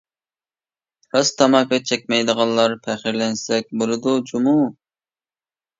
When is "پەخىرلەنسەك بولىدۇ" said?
2.89-4.17